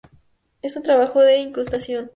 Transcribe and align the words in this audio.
Es 0.63 0.75
un 0.77 0.81
trabajo 0.81 1.21
de 1.21 1.37
incrustación. 1.37 2.09